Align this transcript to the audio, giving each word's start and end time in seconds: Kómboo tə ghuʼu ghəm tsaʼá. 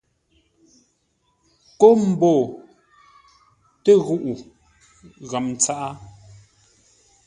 Kómboo 1.79 2.41
tə 3.83 3.91
ghuʼu 4.05 4.31
ghəm 5.29 5.47
tsaʼá. 5.61 5.89